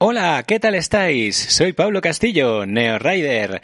Hola, 0.00 0.44
¿qué 0.46 0.60
tal 0.60 0.76
estáis? 0.76 1.34
Soy 1.34 1.72
Pablo 1.72 2.00
Castillo, 2.00 2.66
Neo 2.66 3.00
Rider, 3.00 3.62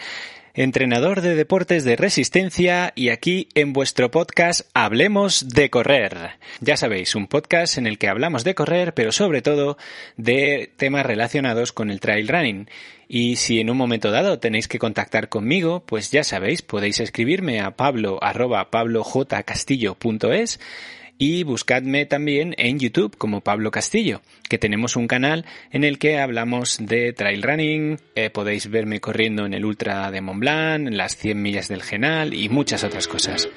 entrenador 0.53 1.21
de 1.21 1.37
deportes 1.37 1.85
de 1.85 1.95
resistencia 1.95 2.93
y 2.97 3.11
aquí 3.11 3.49
en 3.55 3.73
vuestro 3.73 4.11
podcast 4.11 4.63
Hablemos 4.75 5.51
de 5.51 5.71
correr. 5.71 6.31
Ya 6.61 6.77
sabéis, 6.77 7.15
un 7.15 7.29
podcast 7.29 7.79
en 7.79 7.87
el 7.87 7.99
que 7.99 8.09
hablamos 8.09 8.43
de 8.43 8.57
correr, 8.57 8.95
pero 8.95 9.13
sobre 9.13 9.43
todo 9.43 9.79
de 10.17 10.73
temas 10.77 11.07
relacionados 11.07 11.71
con 11.71 11.89
el 11.89 12.01
trail 12.01 12.27
running. 12.27 12.69
Y 13.07 13.37
si 13.37 13.61
en 13.61 13.71
un 13.71 13.77
momento 13.77 14.11
dado 14.11 14.41
tenéis 14.41 14.67
que 14.67 14.81
contactar 14.81 15.29
conmigo, 15.29 15.85
pues 15.87 16.11
ya 16.11 16.25
sabéis, 16.25 16.63
podéis 16.63 16.99
escribirme 16.99 17.61
a 17.61 17.77
pablo 17.77 18.19
arroba 18.21 18.73
pablojcastillo.es 18.73 20.59
y 21.19 21.43
buscadme 21.45 22.07
también 22.07 22.55
en 22.59 22.79
YouTube 22.79 23.17
como 23.17 23.41
Pablo 23.41 23.71
Castillo, 23.71 24.23
que 24.49 24.59
tenemos 24.59 24.97
un 24.97 25.07
canal 25.07 25.45
en 25.71 25.85
el 25.85 25.99
que 25.99 26.19
hablamos 26.19 26.79
de 26.81 27.13
trail 27.13 27.43
running, 27.43 27.99
eh, 28.15 28.31
podéis 28.31 28.71
verme 28.71 29.01
corriendo 29.01 29.47
en 29.47 29.55
el 29.55 29.65
Ultra 29.65 30.11
de 30.11 30.21
Mont 30.21 30.41
Blanc, 30.41 30.87
en 30.87 30.97
las 30.97 31.17
100 31.17 31.41
millas 31.41 31.69
del 31.69 31.83
Genal 31.83 32.35
y 32.35 32.49
muchas 32.49 32.85
otras 32.85 33.09
cosas. 33.09 33.49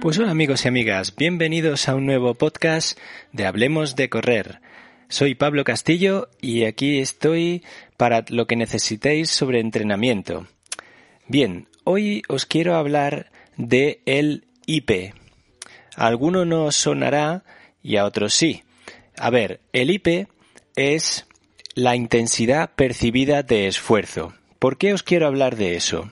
Pues 0.00 0.18
hola 0.18 0.30
amigos 0.30 0.64
y 0.64 0.68
amigas, 0.68 1.14
bienvenidos 1.16 1.88
a 1.88 1.94
un 1.94 2.06
nuevo 2.06 2.34
podcast 2.34 2.98
de 3.32 3.46
Hablemos 3.46 3.96
de 3.96 4.08
Correr. 4.08 4.60
Soy 5.08 5.34
Pablo 5.34 5.64
Castillo 5.64 6.28
y 6.40 6.64
aquí 6.64 6.98
estoy 6.98 7.64
para 7.96 8.24
lo 8.28 8.46
que 8.46 8.56
necesitéis 8.56 9.30
sobre 9.30 9.60
entrenamiento. 9.60 10.46
Bien, 11.30 11.68
hoy 11.84 12.22
os 12.28 12.46
quiero 12.46 12.74
hablar 12.74 13.30
de 13.58 14.00
el 14.06 14.46
IP. 14.64 15.12
A 15.94 16.06
alguno 16.06 16.46
no 16.46 16.72
sonará 16.72 17.44
y 17.82 17.96
a 17.96 18.06
otros 18.06 18.32
sí. 18.32 18.62
A 19.18 19.28
ver, 19.28 19.60
el 19.74 19.90
IP 19.90 20.26
es 20.74 21.26
la 21.74 21.96
intensidad 21.96 22.70
percibida 22.74 23.42
de 23.42 23.66
esfuerzo. 23.66 24.32
¿Por 24.58 24.78
qué 24.78 24.94
os 24.94 25.02
quiero 25.02 25.26
hablar 25.26 25.56
de 25.56 25.76
eso? 25.76 26.10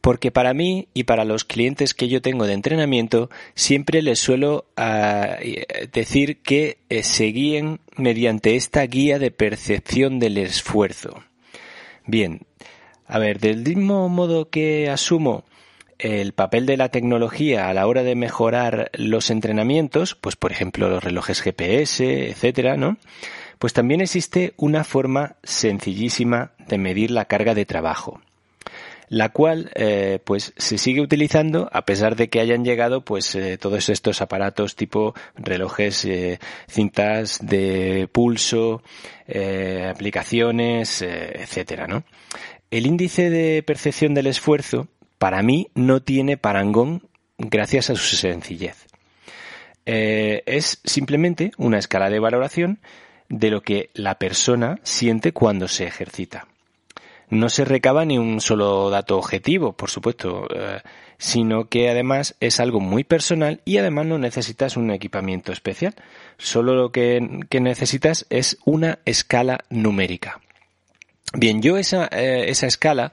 Porque 0.00 0.32
para 0.32 0.52
mí 0.52 0.88
y 0.94 1.04
para 1.04 1.24
los 1.24 1.44
clientes 1.44 1.94
que 1.94 2.08
yo 2.08 2.20
tengo 2.20 2.48
de 2.48 2.54
entrenamiento 2.54 3.30
siempre 3.54 4.02
les 4.02 4.18
suelo 4.18 4.66
ah, 4.76 5.36
decir 5.92 6.42
que 6.42 6.78
eh, 6.88 7.04
se 7.04 7.26
guíen 7.26 7.78
mediante 7.96 8.56
esta 8.56 8.82
guía 8.82 9.20
de 9.20 9.30
percepción 9.30 10.18
del 10.18 10.38
esfuerzo. 10.38 11.22
Bien, 12.04 12.40
a 13.10 13.18
ver, 13.18 13.40
del 13.40 13.64
mismo 13.64 14.08
modo 14.08 14.50
que 14.50 14.88
asumo 14.88 15.44
el 15.98 16.32
papel 16.32 16.64
de 16.64 16.76
la 16.76 16.90
tecnología 16.90 17.68
a 17.68 17.74
la 17.74 17.88
hora 17.88 18.04
de 18.04 18.14
mejorar 18.14 18.90
los 18.94 19.30
entrenamientos, 19.30 20.14
pues 20.14 20.36
por 20.36 20.52
ejemplo 20.52 20.88
los 20.88 21.02
relojes 21.02 21.42
GPS, 21.42 22.30
etcétera, 22.30 22.76
¿no? 22.76 22.98
Pues 23.58 23.72
también 23.72 24.00
existe 24.00 24.54
una 24.56 24.84
forma 24.84 25.36
sencillísima 25.42 26.52
de 26.68 26.78
medir 26.78 27.10
la 27.10 27.24
carga 27.24 27.54
de 27.54 27.66
trabajo, 27.66 28.22
la 29.08 29.30
cual 29.30 29.72
eh, 29.74 30.20
pues 30.24 30.54
se 30.56 30.78
sigue 30.78 31.00
utilizando 31.00 31.68
a 31.72 31.84
pesar 31.84 32.14
de 32.14 32.28
que 32.28 32.38
hayan 32.38 32.64
llegado 32.64 33.04
pues 33.04 33.34
eh, 33.34 33.58
todos 33.58 33.88
estos 33.88 34.22
aparatos 34.22 34.76
tipo 34.76 35.14
relojes, 35.34 36.04
eh, 36.04 36.38
cintas 36.68 37.44
de 37.44 38.08
pulso, 38.10 38.82
aplicaciones, 39.26 41.02
etcétera, 41.02 41.86
¿no? 41.86 42.02
El 42.70 42.86
índice 42.86 43.30
de 43.30 43.64
percepción 43.64 44.14
del 44.14 44.28
esfuerzo, 44.28 44.86
para 45.18 45.42
mí, 45.42 45.68
no 45.74 46.02
tiene 46.02 46.36
parangón 46.36 47.02
gracias 47.36 47.90
a 47.90 47.96
su 47.96 48.14
sencillez. 48.14 48.86
Eh, 49.86 50.44
es 50.46 50.80
simplemente 50.84 51.50
una 51.58 51.78
escala 51.78 52.10
de 52.10 52.20
valoración 52.20 52.78
de 53.28 53.50
lo 53.50 53.62
que 53.62 53.90
la 53.92 54.20
persona 54.20 54.78
siente 54.84 55.32
cuando 55.32 55.66
se 55.66 55.84
ejercita. 55.84 56.46
No 57.28 57.48
se 57.48 57.64
recaba 57.64 58.04
ni 58.04 58.18
un 58.18 58.40
solo 58.40 58.88
dato 58.88 59.18
objetivo, 59.18 59.72
por 59.72 59.90
supuesto, 59.90 60.46
eh, 60.54 60.80
sino 61.18 61.68
que 61.68 61.90
además 61.90 62.36
es 62.38 62.60
algo 62.60 62.78
muy 62.78 63.02
personal 63.02 63.62
y 63.64 63.78
además 63.78 64.06
no 64.06 64.18
necesitas 64.18 64.76
un 64.76 64.92
equipamiento 64.92 65.50
especial. 65.50 65.96
Solo 66.38 66.74
lo 66.74 66.92
que 66.92 67.20
necesitas 67.60 68.26
es 68.30 68.58
una 68.64 69.00
escala 69.04 69.64
numérica. 69.70 70.40
Bien, 71.32 71.62
yo 71.62 71.76
esa, 71.76 72.06
eh, 72.06 72.50
esa 72.50 72.66
escala, 72.66 73.12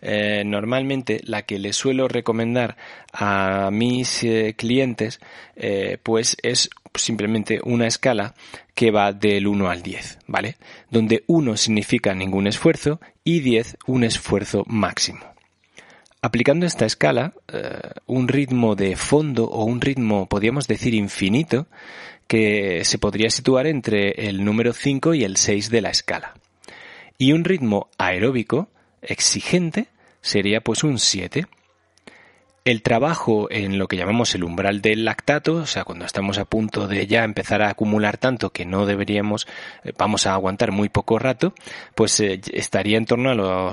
eh, 0.00 0.42
normalmente 0.46 1.20
la 1.24 1.42
que 1.42 1.58
le 1.58 1.74
suelo 1.74 2.08
recomendar 2.08 2.78
a 3.12 3.68
mis 3.70 4.24
eh, 4.24 4.54
clientes, 4.56 5.20
pues 6.02 6.36
es 6.42 6.70
simplemente 6.94 7.60
una 7.62 7.86
escala 7.86 8.34
que 8.74 8.90
va 8.90 9.12
del 9.12 9.46
1 9.46 9.68
al 9.68 9.82
10, 9.82 10.18
¿vale? 10.26 10.56
Donde 10.90 11.24
1 11.26 11.56
significa 11.58 12.14
ningún 12.14 12.46
esfuerzo 12.46 13.00
y 13.22 13.40
10 13.40 13.76
un 13.86 14.04
esfuerzo 14.04 14.64
máximo. 14.66 15.20
Aplicando 16.22 16.64
esta 16.64 16.86
escala, 16.86 17.34
un 18.06 18.28
ritmo 18.28 18.76
de 18.76 18.96
fondo 18.96 19.44
o 19.44 19.64
un 19.64 19.80
ritmo, 19.80 20.26
podríamos 20.26 20.66
decir, 20.68 20.94
infinito, 20.94 21.66
que 22.26 22.84
se 22.84 22.98
podría 22.98 23.30
situar 23.30 23.66
entre 23.66 24.28
el 24.28 24.44
número 24.44 24.72
5 24.72 25.14
y 25.14 25.24
el 25.24 25.36
6 25.36 25.70
de 25.70 25.80
la 25.80 25.90
escala. 25.90 26.34
Y 27.20 27.32
un 27.32 27.42
ritmo 27.44 27.90
aeróbico 27.98 28.68
exigente 29.02 29.88
sería 30.20 30.60
pues 30.60 30.84
un 30.84 31.00
7. 31.00 31.46
El 32.64 32.82
trabajo 32.82 33.48
en 33.50 33.76
lo 33.76 33.88
que 33.88 33.96
llamamos 33.96 34.36
el 34.36 34.44
umbral 34.44 34.80
del 34.80 35.04
lactato, 35.04 35.54
o 35.54 35.66
sea, 35.66 35.82
cuando 35.82 36.04
estamos 36.04 36.38
a 36.38 36.44
punto 36.44 36.86
de 36.86 37.08
ya 37.08 37.24
empezar 37.24 37.60
a 37.62 37.70
acumular 37.70 38.18
tanto 38.18 38.50
que 38.50 38.64
no 38.64 38.86
deberíamos, 38.86 39.48
eh, 39.82 39.92
vamos 39.98 40.26
a 40.26 40.34
aguantar 40.34 40.70
muy 40.70 40.90
poco 40.90 41.18
rato, 41.18 41.54
pues 41.96 42.20
eh, 42.20 42.40
estaría 42.52 42.98
en 42.98 43.06
torno 43.06 43.30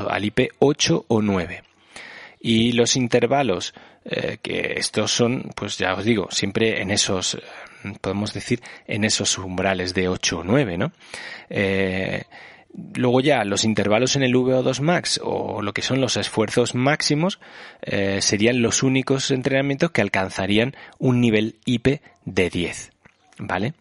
al 0.09 0.25
IP 0.25 0.53
8 0.57 1.05
o 1.07 1.21
9. 1.21 1.61
Y 2.39 2.71
los 2.71 2.95
intervalos, 2.95 3.75
eh, 4.05 4.39
que 4.41 4.73
estos 4.77 5.11
son, 5.11 5.51
pues 5.55 5.77
ya 5.77 5.93
os 5.93 6.03
digo, 6.03 6.29
siempre 6.31 6.81
en 6.81 6.89
esos, 6.89 7.37
podemos 8.01 8.33
decir, 8.33 8.61
en 8.87 9.03
esos 9.03 9.37
umbrales 9.37 9.93
de 9.93 10.07
8 10.07 10.39
o 10.39 10.43
9, 10.43 10.77
¿no? 10.79 10.93
Luego 12.95 13.21
ya 13.21 13.45
los 13.45 13.63
intervalos 13.63 14.15
en 14.15 14.23
el 14.23 14.33
VO2 14.33 14.81
max 14.81 15.21
o 15.23 15.61
lo 15.61 15.73
que 15.73 15.81
son 15.81 16.01
los 16.01 16.17
esfuerzos 16.17 16.75
máximos 16.75 17.39
eh, 17.81 18.21
serían 18.21 18.61
los 18.61 18.83
únicos 18.83 19.31
entrenamientos 19.31 19.91
que 19.91 20.01
alcanzarían 20.01 20.75
un 20.99 21.21
nivel 21.21 21.59
IP 21.65 22.01
de 22.25 22.49
10. 22.49 22.91
¿Vale? 23.37 23.75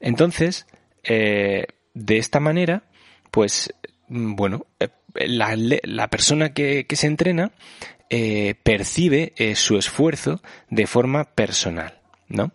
Entonces, 0.00 0.66
eh, 1.02 1.66
de 1.92 2.16
esta 2.16 2.40
manera, 2.40 2.84
pues, 3.30 3.74
mm, 4.08 4.36
bueno, 4.36 4.66
eh, 4.80 4.88
la, 5.14 5.54
la, 5.56 6.08
persona 6.08 6.54
que, 6.54 6.86
que 6.86 6.96
se 6.96 7.06
entrena 7.06 7.52
percibe 8.62 9.32
su 9.56 9.76
esfuerzo 9.76 10.40
de 10.70 10.86
forma 10.86 11.24
personal, 11.24 11.98
¿no? 12.28 12.52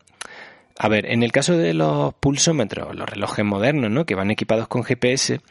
A 0.82 0.88
ver, 0.88 1.12
en 1.12 1.24
el 1.24 1.34
caso 1.34 1.58
de 1.58 1.74
los 1.74 2.14
pulsómetros, 2.14 2.96
los 2.96 3.10
relojes 3.10 3.44
modernos, 3.44 3.92
¿no? 3.92 4.06
Que 4.06 4.16
van 4.16 4.32
equipados 4.32 4.70
con 4.70 4.86
GPS, 4.86 5.42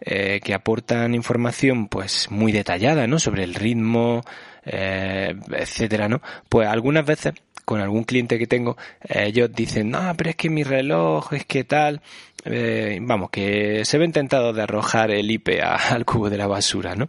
eh, 0.00 0.40
que 0.44 0.54
aportan 0.54 1.12
información, 1.12 1.88
pues, 1.88 2.30
muy 2.30 2.52
detallada, 2.52 3.08
¿no? 3.08 3.18
Sobre 3.18 3.42
el 3.42 3.54
ritmo, 3.54 4.22
eh, 4.64 5.34
etcétera, 5.50 6.08
¿no? 6.08 6.22
Pues 6.48 6.68
algunas 6.68 7.04
veces, 7.04 7.34
con 7.64 7.80
algún 7.80 8.04
cliente 8.04 8.38
que 8.38 8.46
tengo, 8.46 8.76
ellos 9.08 9.50
dicen, 9.52 9.90
no, 9.90 10.14
pero 10.16 10.30
es 10.30 10.36
que 10.36 10.50
mi 10.50 10.62
reloj, 10.62 11.32
es 11.32 11.44
que 11.46 11.64
tal, 11.64 12.00
eh, 12.48 12.98
vamos, 13.02 13.30
que 13.30 13.84
se 13.84 13.98
ven 13.98 14.12
tentados 14.12 14.54
de 14.54 14.62
arrojar 14.62 15.10
el 15.10 15.30
IP 15.30 15.60
al 15.90 16.04
cubo 16.04 16.30
de 16.30 16.38
la 16.38 16.46
basura, 16.46 16.94
¿no? 16.94 17.08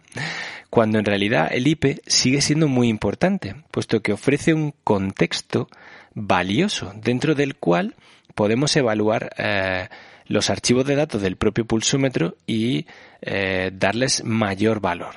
Cuando 0.68 0.98
en 0.98 1.04
realidad 1.04 1.48
el 1.50 1.66
IP 1.66 2.00
sigue 2.06 2.40
siendo 2.40 2.68
muy 2.68 2.88
importante, 2.88 3.54
puesto 3.70 4.02
que 4.02 4.12
ofrece 4.12 4.52
un 4.52 4.74
contexto 4.84 5.68
valioso 6.14 6.92
dentro 6.96 7.34
del 7.34 7.56
cual 7.56 7.94
podemos 8.34 8.76
evaluar 8.76 9.30
eh, 9.38 9.88
los 10.26 10.50
archivos 10.50 10.84
de 10.84 10.96
datos 10.96 11.22
del 11.22 11.36
propio 11.36 11.64
pulsómetro 11.64 12.36
y 12.46 12.86
eh, 13.22 13.70
darles 13.72 14.24
mayor 14.24 14.80
valor. 14.80 15.14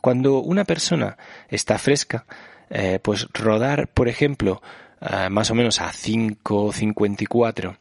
Cuando 0.00 0.38
una 0.38 0.64
persona 0.64 1.16
está 1.48 1.78
fresca, 1.78 2.26
pues 3.02 3.28
rodar, 3.34 3.86
por 3.88 4.08
ejemplo, 4.08 4.62
más 5.30 5.50
o 5.50 5.54
menos 5.54 5.80
a 5.80 5.92
5.54 5.92 7.76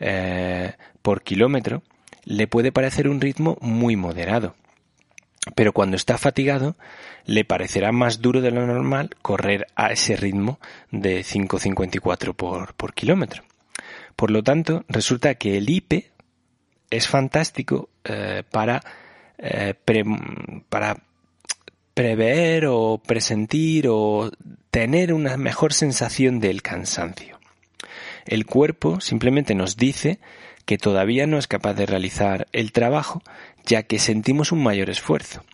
eh, 0.00 0.72
por 1.02 1.22
kilómetro, 1.22 1.82
le 2.24 2.46
puede 2.46 2.72
parecer 2.72 3.08
un 3.08 3.20
ritmo 3.20 3.56
muy 3.60 3.96
moderado. 3.96 4.54
Pero 5.54 5.72
cuando 5.72 5.96
está 5.96 6.18
fatigado, 6.18 6.76
le 7.24 7.44
parecerá 7.44 7.92
más 7.92 8.20
duro 8.20 8.40
de 8.40 8.50
lo 8.50 8.66
normal 8.66 9.10
correr 9.22 9.66
a 9.76 9.92
ese 9.92 10.16
ritmo 10.16 10.58
de 10.90 11.20
5,54 11.20 12.34
por, 12.34 12.74
por 12.74 12.94
kilómetro. 12.94 13.44
Por 14.16 14.30
lo 14.30 14.42
tanto, 14.42 14.84
resulta 14.88 15.36
que 15.36 15.56
el 15.56 15.70
IPE 15.70 16.10
es 16.90 17.08
fantástico 17.08 17.88
eh, 18.04 18.42
para, 18.50 18.82
eh, 19.38 19.74
para 20.68 20.96
prever 21.94 22.66
o 22.66 22.98
presentir 23.04 23.86
o 23.88 24.30
tener 24.70 25.12
una 25.12 25.36
mejor 25.36 25.72
sensación 25.72 26.40
del 26.40 26.62
cansancio. 26.62 27.37
El 28.28 28.46
cuerpo 28.46 29.00
simplemente 29.00 29.54
nos 29.54 29.76
dice 29.76 30.18
que 30.64 30.78
todavía 30.78 31.26
no 31.26 31.38
es 31.38 31.46
capaz 31.46 31.74
de 31.74 31.86
realizar 31.86 32.46
el 32.52 32.72
trabajo 32.72 33.22
ya 33.64 33.82
que 33.82 33.98
sentimos 33.98 34.52
un 34.52 34.62
mayor 34.62 34.90
esfuerzo. 34.90 35.44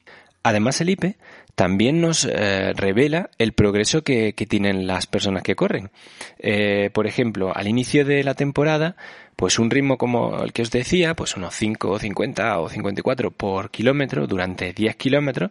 Además, 0.43 0.81
el 0.81 0.91
IPE 0.91 1.17
también 1.55 2.01
nos 2.01 2.25
eh, 2.25 2.73
revela 2.75 3.31
el 3.39 3.53
progreso 3.53 4.03
que, 4.03 4.33
tienen 4.33 4.87
las 4.87 5.07
personas 5.07 5.43
que 5.43 5.55
corren. 5.55 5.91
Eh, 6.39 6.91
por 6.93 7.07
ejemplo, 7.07 7.53
al 7.55 7.69
inicio 7.69 8.05
de 8.05 8.23
la 8.25 8.35
temporada, 8.35 8.97
pues 9.37 9.59
un 9.59 9.71
ritmo 9.71 9.97
como 9.97 10.43
el 10.43 10.53
que 10.53 10.63
os 10.63 10.71
decía, 10.71 11.15
pues 11.15 11.37
unos 11.37 11.55
5, 11.55 11.99
50 11.99 12.59
o 12.59 12.69
54 12.69 13.31
por 13.31 13.71
kilómetro 13.71 14.27
durante 14.27 14.73
10 14.73 14.97
kilómetros, 14.97 15.51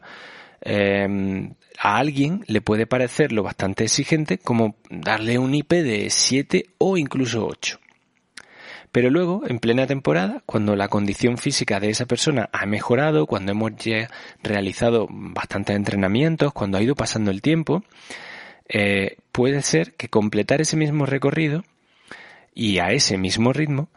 eh, 0.65 1.51
a 1.77 1.97
alguien 1.97 2.43
le 2.47 2.61
puede 2.61 2.87
parecer 2.87 3.31
lo 3.31 3.43
bastante 3.43 3.83
exigente 3.83 4.37
como 4.37 4.75
darle 4.89 5.37
un 5.37 5.53
IP 5.53 5.73
de 5.73 6.09
7 6.09 6.65
o 6.77 6.97
incluso 6.97 7.45
8. 7.45 7.79
Pero 8.93 9.09
luego, 9.09 9.41
en 9.47 9.57
plena 9.57 9.87
temporada, 9.87 10.43
cuando 10.45 10.75
la 10.75 10.87
condición 10.87 11.39
física 11.39 11.79
de 11.79 11.89
esa 11.89 12.05
persona 12.05 12.49
ha 12.53 12.67
mejorado, 12.67 13.25
cuando 13.25 13.51
hemos 13.51 13.75
ya 13.75 14.07
realizado 14.43 15.07
bastantes 15.09 15.75
entrenamientos, 15.75 16.53
cuando 16.53 16.77
ha 16.77 16.81
ido 16.83 16.93
pasando 16.93 17.31
el 17.31 17.41
tiempo, 17.41 17.83
eh, 18.69 19.17
puede 19.31 19.63
ser 19.63 19.95
que 19.95 20.09
completar 20.09 20.61
ese 20.61 20.77
mismo 20.77 21.07
recorrido 21.07 21.63
y 22.53 22.77
a 22.77 22.91
ese 22.91 23.17
mismo 23.17 23.51
ritmo, 23.51 23.89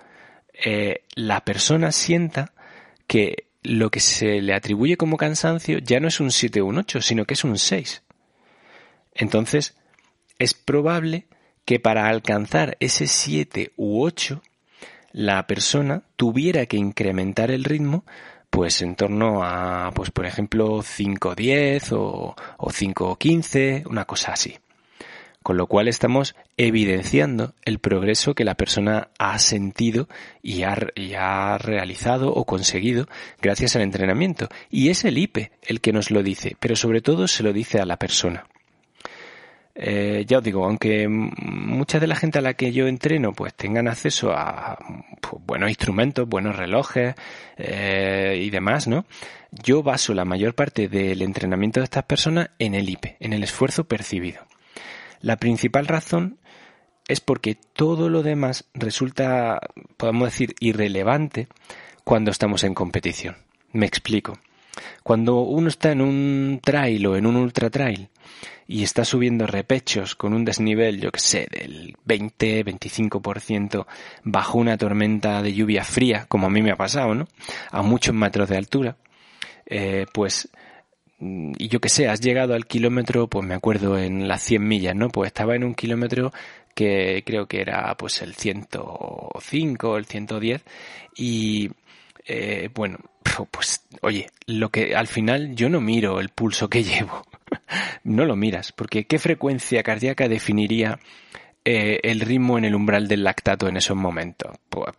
eh, 0.65 1.03
la 1.15 1.45
persona 1.45 1.93
sienta 1.93 2.53
que 3.07 3.46
lo 3.67 3.91
que 3.91 4.01
se 4.01 4.41
le 4.41 4.55
atribuye 4.55 4.97
como 4.97 5.17
cansancio 5.17 5.79
ya 5.79 6.01
no 6.01 6.09
es 6.09 6.21
un 6.21 6.31
7 6.31 6.61
o 6.61 6.67
un 6.67 6.79
8, 6.79 7.03
sino 7.03 7.25
que 7.25 7.35
es 7.35 7.45
un 7.45 7.59
6. 7.59 8.03
Entonces, 9.15 9.77
es 10.39 10.55
probable 10.55 11.27
que 11.65 11.81
para 11.81 12.09
alcanzar 12.09 12.77
ese 12.81 13.07
7 13.07 13.73
u 13.77 14.03
8 14.03 14.43
la 15.13 15.47
persona 15.47 16.03
tuviera 16.17 16.67
que 16.67 16.77
incrementar 16.77 17.51
el 17.51 17.65
ritmo 17.65 18.05
pues 18.51 18.81
en 18.83 18.95
torno 18.95 19.43
a, 19.43 19.91
pues 19.95 20.11
por 20.11 20.25
ejemplo, 20.25 20.79
5.10 20.79 21.93
o, 21.93 22.35
o 22.57 22.71
5.15, 22.71 23.87
una 23.87 24.05
cosa 24.05 24.33
así. 24.33 24.57
Con 25.47 25.59
lo 25.59 25.69
cual 25.69 25.87
estamos 25.87 26.35
evidenciando 26.57 27.55
el 27.65 27.79
progreso 27.79 28.35
que 28.35 28.45
la 28.45 28.57
persona 28.57 29.11
ha 29.17 29.39
sentido 29.39 30.09
y 30.43 30.65
ha, 30.65 31.57
realizado 31.59 32.35
o 32.35 32.45
conseguido 32.45 33.07
gracias 33.41 33.77
al 33.77 33.83
entrenamiento. 33.83 34.49
Y 34.71 34.89
es 34.89 35.05
el 35.05 35.19
IPE 35.19 35.53
el 35.63 35.81
que 35.81 35.93
nos 35.93 36.11
lo 36.11 36.25
dice, 36.25 36.57
pero 36.59 36.75
sobre 36.75 37.01
todo 37.01 37.29
se 37.29 37.45
lo 37.45 37.53
dice 37.53 37.79
a 37.79 37.87
la 37.87 37.97
persona. 37.97 38.49
Eh, 39.77 40.25
ya 40.27 40.39
os 40.39 40.43
digo, 40.43 40.65
aunque 40.65 41.07
mucha 41.07 42.01
de 42.01 42.09
la 42.09 42.17
gente 42.17 42.41
a 42.41 42.43
la 42.43 42.55
que 42.55 42.73
yo 42.73 42.89
entreno 42.89 43.33
pues 43.33 43.55
tengan 43.55 43.87
acceso 43.87 44.33
a 44.33 44.77
pues, 45.21 45.45
buenos 45.47 45.69
instrumentos, 45.69 46.29
buenos 46.29 46.57
relojes 46.57 47.15
eh, 47.57 48.43
y 48.43 48.51
demás, 48.51 48.89
¿no? 48.89 49.07
Yo 49.53 49.85
baso 49.85 50.13
la 50.13 50.25
mayor 50.25 50.57
parte 50.57 50.89
del 50.89 51.23
entrenamiento 51.23 51.79
de 51.79 51.85
estas 51.85 52.03
personas 52.03 52.51
en 52.59 52.75
el 52.75 52.89
IPE, 52.91 53.19
en 53.21 53.33
el 53.33 53.45
esfuerzo 53.45 53.85
percibido. 53.85 54.46
La 55.27 55.39
principal 55.39 55.89
razón 55.89 56.39
es 57.09 57.21
porque 57.21 57.57
todo 57.57 58.09
lo 58.09 58.23
demás 58.23 58.69
resulta, 58.75 59.59
podemos 59.97 60.27
decir, 60.29 60.55
irrelevante 60.61 61.49
cuando 62.05 62.31
estamos 62.31 62.63
en 62.63 62.75
competición. 62.75 63.37
Me 63.73 63.87
explico. 63.87 64.39
Cuando 65.03 65.41
uno 65.41 65.67
está 65.67 65.91
en 65.91 66.01
un 66.01 66.61
trail 66.63 67.05
o 67.09 67.17
en 67.17 67.27
un 67.27 67.35
ultra 67.35 67.71
trail 67.71 68.09
y 68.69 68.85
está 68.85 69.05
subiendo 69.05 69.49
repechos 69.49 70.15
con 70.15 70.33
un 70.33 70.45
desnivel, 70.45 71.01
yo 71.01 71.11
que 71.11 71.19
sé, 71.19 71.49
del 71.51 71.97
20-25% 72.07 73.85
bajo 74.23 74.59
una 74.59 74.79
tormenta 74.79 75.43
de 75.43 75.55
lluvia 75.55 75.83
fría, 75.83 76.27
como 76.29 76.47
a 76.47 76.51
mí 76.51 76.63
me 76.63 76.71
ha 76.71 76.77
pasado, 76.77 77.17
¿no? 77.17 77.27
A 77.73 77.83
muchos 77.83 78.15
metros 78.15 78.49
de 78.49 78.59
altura, 78.59 78.97
eh, 79.67 80.07
pues 80.15 80.49
y 81.19 81.69
yo 81.69 81.81
que 81.81 81.89
sé, 81.89 82.09
has 82.09 82.21
llegado 82.21 82.55
al 82.55 82.67
kilómetro, 82.67 83.27
pues 83.29 83.47
me 83.47 83.55
acuerdo 83.55 83.99
en 83.99 84.29
las 84.29 84.43
100 84.43 84.67
millas, 84.67 84.95
¿no? 84.95 85.09
Pues 85.09 85.29
estaba 85.29 85.57
en 85.57 85.65
un 85.65 85.75
kilómetro 85.75 86.33
que 86.75 87.23
creo 87.25 87.47
que 87.47 87.63
era 87.63 87.95
pues 87.97 88.21
el 88.21 88.35
105, 88.35 89.97
el 89.97 90.05
110 90.05 90.63
y 91.17 91.71
eh, 92.27 92.69
bueno, 92.75 92.99
pues 93.51 93.87
oye, 94.03 94.27
lo 94.47 94.71
que 94.71 94.95
al 94.95 95.07
final 95.07 95.55
yo 95.57 95.71
no 95.71 95.81
miro 95.81 96.21
el 96.21 96.29
pulso 96.29 96.69
que 96.69 96.85
llevo, 96.85 97.23
no 98.05 98.27
lo 98.27 98.37
miras, 98.37 98.73
porque 98.73 99.07
¿qué 99.07 99.19
frecuencia 99.19 99.83
cardíaca 99.83 100.29
definiría 100.29 100.99
eh, 101.65 102.01
el 102.03 102.21
ritmo 102.21 102.59
en 102.59 102.67
el 102.67 102.75
umbral 102.75 103.09
del 103.09 103.25
lactato 103.25 103.69
en 103.69 103.79
esos 103.79 103.97
momentos? 103.97 104.55
Pues 104.69 104.95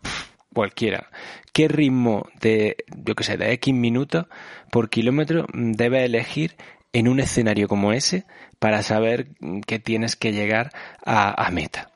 cualquiera. 0.57 1.09
¿Qué 1.53 1.67
ritmo 1.67 2.27
de, 2.41 2.77
yo 3.05 3.15
que 3.15 3.23
sé, 3.23 3.37
de 3.37 3.53
X 3.53 3.73
minutos 3.73 4.25
por 4.71 4.89
kilómetro 4.89 5.45
debe 5.53 6.03
elegir 6.03 6.55
en 6.93 7.07
un 7.07 7.19
escenario 7.19 7.67
como 7.67 7.93
ese 7.93 8.25
para 8.59 8.83
saber 8.83 9.27
que 9.65 9.79
tienes 9.79 10.15
que 10.15 10.33
llegar 10.33 10.71
a 11.05 11.49
meta? 11.51 11.91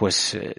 pues 0.00 0.34
eh, 0.34 0.54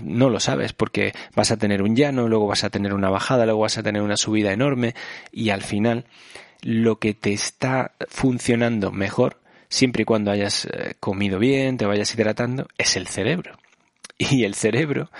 no 0.00 0.30
lo 0.30 0.38
sabes 0.38 0.72
porque 0.72 1.12
vas 1.34 1.50
a 1.50 1.56
tener 1.56 1.82
un 1.82 1.96
llano, 1.96 2.28
luego 2.28 2.46
vas 2.46 2.62
a 2.62 2.70
tener 2.70 2.94
una 2.94 3.10
bajada, 3.10 3.46
luego 3.46 3.62
vas 3.62 3.78
a 3.78 3.82
tener 3.82 4.00
una 4.00 4.16
subida 4.16 4.52
enorme 4.52 4.94
y 5.32 5.50
al 5.50 5.62
final 5.62 6.04
lo 6.60 7.00
que 7.00 7.14
te 7.14 7.32
está 7.32 7.94
funcionando 8.08 8.92
mejor, 8.92 9.40
siempre 9.68 10.02
y 10.02 10.04
cuando 10.04 10.30
hayas 10.30 10.66
eh, 10.66 10.94
comido 11.00 11.40
bien, 11.40 11.76
te 11.76 11.84
vayas 11.84 12.14
hidratando, 12.14 12.68
es 12.78 12.96
el 12.96 13.08
cerebro. 13.08 13.58
Y 14.18 14.44
el 14.44 14.54
cerebro 14.54 15.10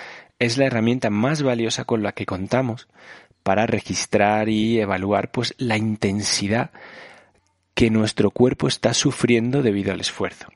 es 0.43 0.59
la 0.59 0.67
herramienta 0.67 1.09
más 1.09 1.43
valiosa 1.43 1.85
con 1.85 2.03
la 2.03 2.13
que 2.13 2.27
contamos 2.27 2.89
para 3.45 3.65
registrar 3.65 4.49
y 4.49 4.81
evaluar 4.81 5.31
pues 5.31 5.55
la 5.57 5.77
intensidad 5.77 6.71
que 7.75 7.91
nuestro 7.91 8.33
cuerpo 8.33 8.67
está 8.67 8.93
sufriendo 8.93 9.63
debido 9.63 9.93
al 9.93 10.01
esfuerzo. 10.01 10.49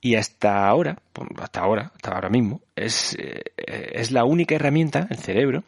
Y 0.00 0.14
hasta 0.14 0.68
ahora, 0.68 0.98
hasta 1.38 1.60
ahora, 1.60 1.90
hasta 1.96 2.12
ahora 2.12 2.28
mismo, 2.28 2.60
es, 2.76 3.16
eh, 3.18 3.42
es 3.66 4.12
la 4.12 4.24
única 4.24 4.54
herramienta, 4.54 5.08
el 5.10 5.18
cerebro, 5.18 5.64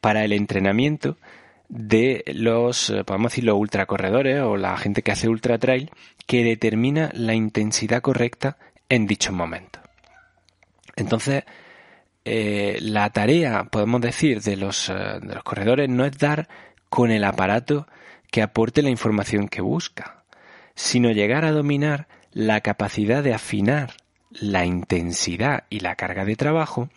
para 0.00 0.24
el 0.24 0.32
entrenamiento 0.32 1.16
de 1.68 2.22
los, 2.34 2.90
eh, 2.90 3.02
podemos 3.02 3.32
decir, 3.32 3.44
los 3.44 3.58
ultracorredores 3.58 4.42
o 4.42 4.56
la 4.56 4.76
gente 4.76 5.02
que 5.02 5.10
hace 5.10 5.28
ultra 5.28 5.58
trail, 5.58 5.90
que 6.24 6.44
determina 6.44 7.10
la 7.14 7.34
intensidad 7.34 8.00
correcta 8.00 8.58
en 8.88 9.08
dichos 9.08 9.34
momentos. 9.34 9.82
Entonces, 10.94 11.42
eh, 12.24 12.78
la 12.80 13.10
tarea, 13.10 13.64
podemos 13.64 14.00
decir, 14.00 14.40
de 14.42 14.56
los, 14.56 14.88
de 14.88 15.34
los 15.34 15.42
corredores 15.42 15.88
no 15.88 16.04
es 16.04 16.16
dar 16.18 16.48
con 16.88 17.10
el 17.10 17.24
aparato 17.24 17.86
que 18.30 18.42
aporte 18.42 18.82
la 18.82 18.90
información 18.90 19.48
que 19.48 19.60
busca, 19.60 20.24
sino 20.74 21.10
llegar 21.10 21.44
a 21.44 21.52
dominar 21.52 22.08
la 22.32 22.60
capacidad 22.60 23.22
de 23.22 23.34
afinar 23.34 23.94
la 24.30 24.64
intensidad 24.64 25.64
y 25.70 25.80
la 25.80 25.96
carga 25.96 26.24
de 26.24 26.36
trabajo 26.36 26.88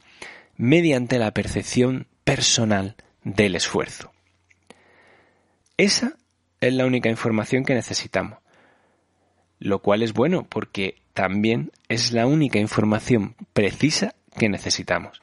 mediante 0.55 1.17
la 1.17 1.31
percepción 1.31 2.07
personal 2.23 2.95
del 3.23 3.55
esfuerzo. 3.55 4.11
Esa 5.77 6.13
es 6.61 6.73
la 6.73 6.85
única 6.85 7.09
información 7.09 7.65
que 7.65 7.73
necesitamos, 7.73 8.39
lo 9.59 9.79
cual 9.79 10.03
es 10.03 10.13
bueno 10.13 10.43
porque 10.43 10.95
también 11.13 11.71
es 11.89 12.11
la 12.11 12.27
única 12.27 12.59
información 12.59 13.35
precisa 13.53 14.15
necesitamos. 14.51 15.21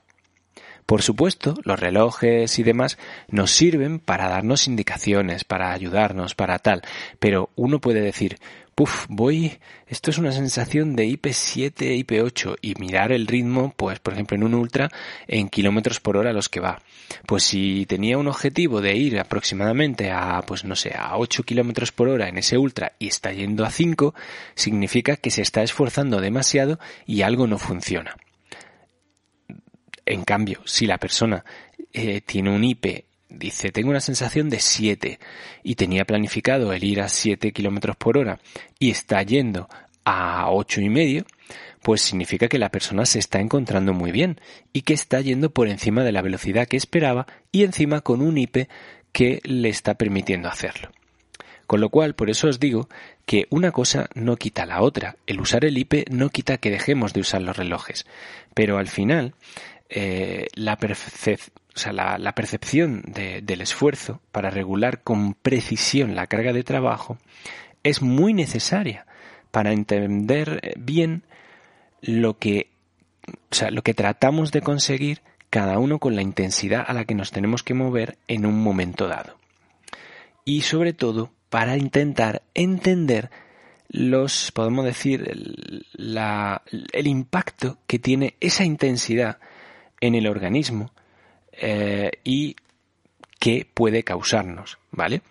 Por 0.87 1.03
supuesto, 1.03 1.55
los 1.63 1.79
relojes 1.79 2.59
y 2.59 2.63
demás 2.65 2.99
nos 3.29 3.53
sirven 3.53 4.01
para 4.01 4.29
darnos 4.29 4.67
indicaciones, 4.67 5.45
para 5.45 5.73
ayudarnos, 5.73 6.35
para 6.35 6.59
tal, 6.59 6.83
pero 7.21 7.51
uno 7.55 7.81
puede 7.81 8.01
decir, 8.01 8.39
Uf, 8.81 9.05
voy, 9.11 9.59
esto 9.89 10.11
es 10.11 10.17
una 10.17 10.33
sensación 10.33 10.97
de 10.97 11.07
IP7, 11.07 12.03
IP8 12.03 12.57
y 12.63 12.75
mirar 12.77 13.13
el 13.13 13.27
ritmo, 13.27 13.75
pues 13.77 13.99
por 13.99 14.15
ejemplo 14.15 14.39
en 14.39 14.43
un 14.43 14.55
ultra 14.55 14.89
en 15.29 15.51
kilómetros 15.51 16.01
por 16.01 16.17
hora 16.17 16.33
los 16.33 16.49
que 16.49 16.61
va. 16.61 16.81
Pues 17.27 17.43
si 17.43 17.85
tenía 17.85 18.17
un 18.17 18.27
objetivo 18.27 18.81
de 18.81 18.97
ir 18.97 19.21
aproximadamente 19.21 20.11
a, 20.11 20.41
pues 20.47 20.65
no 20.65 20.77
sé, 20.77 20.95
a 20.97 21.19
8 21.19 21.43
kilómetros 21.43 21.93
por 21.93 22.09
hora 22.09 22.31
en 22.31 22.39
ese 22.39 22.57
ultra 22.57 22.93
y 22.99 23.09
está 23.09 23.33
yendo 23.33 23.67
a 23.67 23.71
5, 23.71 24.15
significa 24.55 25.17
que 25.17 25.31
se 25.31 25.43
está 25.43 25.63
esforzando 25.63 26.23
demasiado 26.23 26.79
y 27.05 27.21
algo 27.21 27.47
no 27.47 27.59
funciona. 27.59 28.17
En 30.11 30.25
cambio, 30.25 30.61
si 30.65 30.89
la 30.89 30.99
persona 30.99 31.45
eh, 31.93 32.21
tiene 32.21 32.51
un 32.51 32.65
IP, 32.65 33.05
dice, 33.29 33.71
tengo 33.71 33.91
una 33.91 34.01
sensación 34.01 34.51
de 34.51 34.59
7 34.59 35.21
y 35.63 35.77
tenía 35.77 36.05
planificado 36.05 36.73
el 36.73 36.83
ir 36.83 37.01
a 37.01 37.09
7 37.09 37.53
kilómetros 37.53 37.95
por 37.95 38.19
hora 38.19 38.41
y 38.81 38.91
está 38.91 39.23
yendo 39.23 39.69
a 40.05 40.51
ocho 40.51 40.81
y 40.81 40.89
medio, 40.89 41.27
pues 41.81 42.01
significa 42.03 42.49
que 42.49 42.59
la 42.59 42.71
persona 42.71 43.07
se 43.07 43.21
está 43.21 43.39
encontrando 43.39 43.93
muy 43.93 44.11
bien 44.11 44.41
y 44.73 44.83
que 44.83 44.95
está 44.95 45.21
yendo 45.21 45.51
por 45.51 45.69
encima 45.69 46.03
de 46.03 46.11
la 46.11 46.23
velocidad 46.23 46.67
que 46.67 46.77
esperaba 46.77 47.29
y 47.53 47.63
encima 47.63 48.01
con 48.01 48.21
un 48.21 48.37
IP 48.37 48.69
que 49.13 49.39
le 49.45 49.69
está 49.69 49.95
permitiendo 49.95 50.49
hacerlo. 50.49 50.91
Con 51.69 51.81
lo 51.81 51.89
cual, 51.89 52.17
por 52.17 52.31
eso 52.31 52.49
os 52.49 52.59
digo 52.59 52.89
que 53.27 53.47
una 53.49 53.71
cosa 53.71 54.11
no 54.15 54.35
quita 54.35 54.67
la 54.67 54.83
otra. 54.83 55.15
El 55.29 55.41
usar 55.41 55.65
el 55.65 55.79
IP 55.79 56.11
no 56.11 56.31
quita 56.31 56.59
que 56.59 56.69
dejemos 56.69 57.13
de 57.13 57.21
usar 57.21 57.43
los 57.43 57.57
relojes. 57.57 58.07
Pero 58.55 58.77
al 58.77 58.89
final, 58.89 59.35
eh, 59.93 60.47
la, 60.55 60.77
percepción 60.77 63.03
del 63.13 63.61
esfuerzo 63.61 64.21
para 64.31 64.51
regular 64.51 65.03
con 65.03 65.35
precisión 65.35 66.15
la 66.15 66.29
carga 66.29 66.53
de 66.53 66.63
trabajo 66.63 67.19
es 67.83 68.01
muy 68.01 68.33
necesaria 68.33 69.05
para 69.51 69.73
entender 69.73 70.75
bien 70.79 71.25
lo 72.03 72.39
que, 72.39 72.71
o 73.27 73.55
sea, 73.55 73.73
lo 73.73 73.83
que 73.83 73.95
tratamos 73.95 74.53
de 74.53 74.63
conseguir 74.63 75.23
cada 75.51 75.81
uno 75.81 75.99
con 75.99 76.15
la 76.15 76.23
intensidad 76.23 76.85
a 76.87 76.95
la 76.95 77.05
que 77.05 77.17
nos 77.17 77.33
tenemos 77.33 77.65
que 77.65 77.75
mover 77.75 78.17
en 78.29 78.47
un 78.47 78.63
momento 78.63 79.09
dado. 79.09 79.39
Y 80.45 80.63
sobre 80.63 80.93
todo 80.93 81.33
para 81.49 81.77
intentar 81.77 82.43
entender 82.55 83.29
los, 83.89 84.53
podemos 84.53 84.85
decir, 84.85 85.29
el 85.99 87.07
impacto 87.07 87.79
que 87.89 87.99
tiene 87.99 88.37
esa 88.39 88.65
intensidad 88.65 89.39
en 90.01 90.15
el 90.15 90.27
organismo 90.27 90.93
eh, 91.53 92.11
y 92.25 92.57
qué 93.39 93.67
puede 93.73 94.03
causarnos, 94.03 94.79
¿vale? 94.91 95.23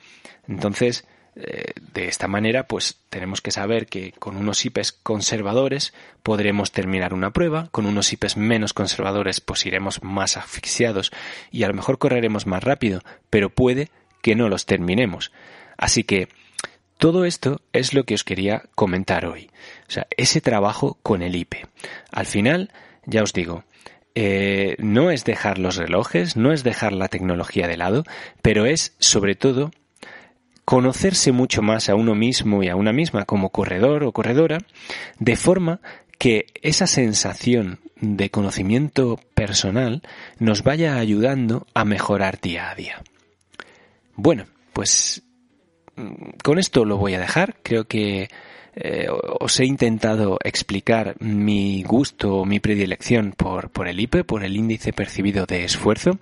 Entonces, 0.48 1.06
eh, 1.36 1.74
de 1.94 2.08
esta 2.08 2.28
manera, 2.28 2.68
pues 2.68 3.00
tenemos 3.10 3.42
que 3.42 3.52
saber 3.52 3.86
que 3.86 4.12
con 4.14 4.36
unos 4.36 4.66
IPs 4.66 4.92
conservadores 4.92 5.94
podremos 6.24 6.72
terminar 6.72 7.14
una 7.14 7.32
prueba, 7.32 7.70
con 7.72 7.86
unos 7.86 8.12
IPs 8.12 8.36
menos 8.36 8.74
conservadores 8.74 9.40
pues 9.40 9.66
iremos 9.66 10.04
más 10.04 10.38
asfixiados 10.38 11.12
y 11.52 11.64
a 11.64 11.68
lo 11.68 11.74
mejor 11.74 11.98
correremos 11.98 12.46
más 12.46 12.64
rápido, 12.64 13.02
pero 13.30 13.50
puede 13.50 13.90
que 14.22 14.36
no 14.36 14.50
los 14.50 14.66
terminemos. 14.66 15.32
Así 15.78 16.04
que 16.04 16.28
todo 16.98 17.24
esto 17.24 17.62
es 17.72 17.94
lo 17.94 18.04
que 18.04 18.16
os 18.16 18.26
quería 18.26 18.64
comentar 18.76 19.26
hoy. 19.26 19.50
O 19.88 19.92
sea, 19.92 20.08
ese 20.18 20.42
trabajo 20.42 20.98
con 21.02 21.22
el 21.22 21.36
IP. 21.36 21.56
Al 22.12 22.26
final, 22.26 22.74
ya 23.06 23.24
os 23.24 23.32
digo, 23.32 23.64
eh, 24.22 24.76
no 24.80 25.12
es 25.12 25.24
dejar 25.24 25.60
los 25.60 25.78
relojes, 25.78 26.36
no 26.36 26.52
es 26.52 26.66
dejar 26.66 26.92
la 26.92 27.08
tecnología 27.08 27.70
de 27.70 27.78
lado, 27.78 28.04
pero 28.42 28.66
es 28.66 28.94
sobre 29.00 29.34
todo 29.36 29.72
conocerse 30.66 31.32
mucho 31.32 31.62
más 31.62 31.88
a 31.88 31.96
uno 31.96 32.16
mismo 32.16 32.62
y 32.62 32.68
a 32.68 32.76
una 32.76 32.92
misma 32.92 33.24
como 33.24 33.50
corredor 33.50 34.04
o 34.04 34.12
corredora, 34.12 34.58
de 35.20 35.38
forma 35.38 35.80
que 36.18 36.48
esa 36.62 36.86
sensación 36.86 37.80
de 37.96 38.30
conocimiento 38.30 39.22
personal 39.36 40.02
nos 40.38 40.64
vaya 40.64 40.98
ayudando 40.98 41.66
a 41.74 41.86
mejorar 41.86 42.42
día 42.42 42.72
a 42.72 42.76
día. 42.76 43.02
Bueno, 44.16 44.48
pues 44.74 45.24
mm, 45.96 46.40
con 46.44 46.60
esto 46.60 46.84
lo 46.84 46.98
voy 46.98 47.14
a 47.14 47.22
dejar. 47.22 47.56
Creo 47.64 47.86
que 47.86 48.28
eh, 48.82 49.08
os 49.12 49.60
he 49.60 49.66
intentado 49.66 50.40
explicar 50.42 51.18
mi 51.20 51.84
gusto 51.84 52.38
o 52.38 52.46
mi 52.46 52.62
predilección 52.62 53.34
por, 53.36 53.72
por 53.72 53.90
el 53.90 54.00
IPE, 54.00 54.24
por 54.24 54.46
el 54.46 54.56
índice 54.56 54.94
percibido 54.94 55.46
de 55.46 55.66
esfuerzo. 55.66 56.18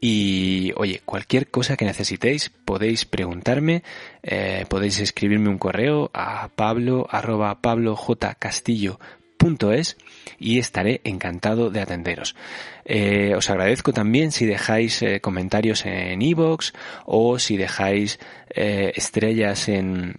Y 0.00 0.70
oye, 0.76 1.02
cualquier 1.04 1.48
cosa 1.48 1.76
que 1.76 1.84
necesitéis 1.84 2.52
podéis 2.64 3.06
preguntarme, 3.06 3.82
eh, 4.22 4.66
podéis 4.68 5.00
escribirme 5.00 5.48
un 5.48 5.58
correo 5.58 6.12
a 6.14 6.46
pablo 6.54 7.08
arroba 7.10 7.60
pablojcastillo.es 7.60 9.96
y 10.38 10.60
estaré 10.60 11.00
encantado 11.02 11.70
de 11.70 11.80
atenderos. 11.80 12.36
Eh, 12.84 13.34
os 13.36 13.50
agradezco 13.50 13.92
también 13.92 14.30
si 14.30 14.46
dejáis 14.46 15.04
comentarios 15.20 15.84
en 15.84 16.22
iVoox 16.22 16.70
o 17.04 17.40
si 17.40 17.56
dejáis 17.56 18.20
estrellas 18.48 19.68
en, 19.68 20.14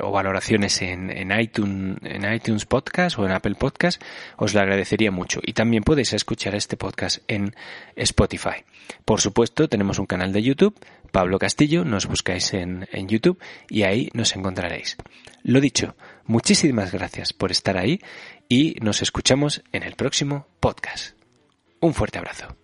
o 0.00 0.10
valoraciones 0.12 0.80
en, 0.82 1.10
en, 1.10 1.38
iTunes, 1.38 1.98
en 2.02 2.32
iTunes 2.32 2.66
Podcast 2.66 3.18
o 3.18 3.26
en 3.26 3.32
Apple 3.32 3.56
Podcast, 3.56 4.02
os 4.36 4.54
lo 4.54 4.60
agradecería 4.60 5.10
mucho. 5.10 5.40
Y 5.42 5.52
también 5.52 5.82
podéis 5.82 6.12
escuchar 6.12 6.54
este 6.54 6.76
podcast 6.76 7.18
en 7.28 7.54
Spotify. 7.96 8.64
Por 9.04 9.20
supuesto, 9.20 9.68
tenemos 9.68 9.98
un 9.98 10.06
canal 10.06 10.32
de 10.32 10.42
YouTube, 10.42 10.78
Pablo 11.10 11.38
Castillo, 11.38 11.84
nos 11.84 12.06
buscáis 12.06 12.54
en, 12.54 12.88
en 12.92 13.08
YouTube 13.08 13.38
y 13.68 13.82
ahí 13.82 14.10
nos 14.14 14.36
encontraréis. 14.36 14.96
Lo 15.42 15.60
dicho, 15.60 15.96
muchísimas 16.24 16.92
gracias 16.92 17.32
por 17.32 17.50
estar 17.50 17.76
ahí 17.76 18.00
y 18.48 18.76
nos 18.80 19.02
escuchamos 19.02 19.62
en 19.72 19.82
el 19.82 19.94
próximo 19.94 20.46
podcast. 20.60 21.16
Un 21.80 21.92
fuerte 21.92 22.18
abrazo. 22.18 22.63